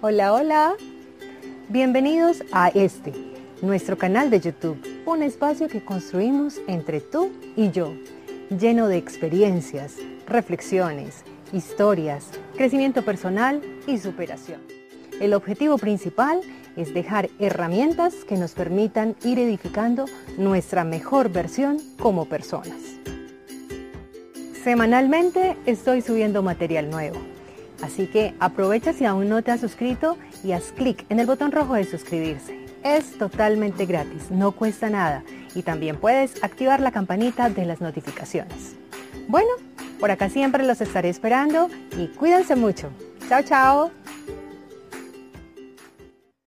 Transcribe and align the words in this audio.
Hola, 0.00 0.32
hola. 0.32 0.76
Bienvenidos 1.68 2.44
a 2.52 2.68
este, 2.68 3.12
nuestro 3.62 3.98
canal 3.98 4.30
de 4.30 4.38
YouTube, 4.38 4.80
un 5.04 5.24
espacio 5.24 5.66
que 5.66 5.84
construimos 5.84 6.60
entre 6.68 7.00
tú 7.00 7.32
y 7.56 7.72
yo, 7.72 7.92
lleno 8.48 8.86
de 8.86 8.96
experiencias, 8.96 9.96
reflexiones, 10.28 11.24
historias, 11.52 12.28
crecimiento 12.56 13.04
personal 13.04 13.60
y 13.88 13.98
superación. 13.98 14.60
El 15.20 15.34
objetivo 15.34 15.78
principal 15.78 16.42
es 16.76 16.94
dejar 16.94 17.28
herramientas 17.40 18.14
que 18.24 18.36
nos 18.36 18.52
permitan 18.52 19.16
ir 19.24 19.40
edificando 19.40 20.04
nuestra 20.36 20.84
mejor 20.84 21.28
versión 21.28 21.78
como 21.98 22.26
personas. 22.26 23.00
Semanalmente 24.62 25.56
estoy 25.66 26.02
subiendo 26.02 26.44
material 26.44 26.88
nuevo, 26.88 27.18
así 27.82 28.06
que 28.06 28.34
aprovecha 28.40 28.92
si 28.92 29.04
aún 29.04 29.28
no 29.28 29.42
te 29.42 29.50
has 29.50 29.60
suscrito 29.60 30.16
y 30.44 30.52
haz 30.52 30.72
clic 30.72 31.04
en 31.08 31.20
el 31.20 31.26
botón 31.26 31.52
rojo 31.52 31.74
de 31.74 31.84
suscribirse. 31.84 32.58
Es 32.84 33.18
totalmente 33.18 33.86
gratis, 33.86 34.30
no 34.30 34.52
cuesta 34.52 34.88
nada 34.88 35.24
y 35.54 35.62
también 35.62 35.96
puedes 35.96 36.42
activar 36.42 36.80
la 36.80 36.92
campanita 36.92 37.50
de 37.50 37.64
las 37.64 37.80
notificaciones. 37.80 38.76
Bueno, 39.26 39.50
por 39.98 40.10
acá 40.10 40.30
siempre 40.30 40.64
los 40.64 40.80
estaré 40.80 41.08
esperando 41.08 41.68
y 41.96 42.08
cuídense 42.08 42.56
mucho. 42.56 42.90
Chao, 43.28 43.42
chao. 43.42 43.97